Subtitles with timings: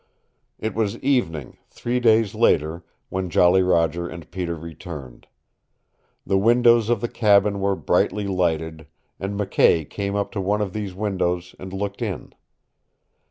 [0.57, 5.27] It was evening, three days later, when Jolly Roger and Peter returned.
[6.25, 8.87] The windows of the cabin were brightly lighted,
[9.19, 12.33] and McKay came up to one of these windows and looked in.